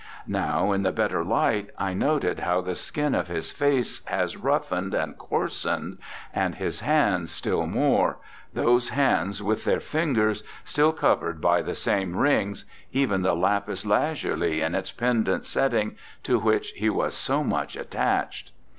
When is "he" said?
16.71-16.89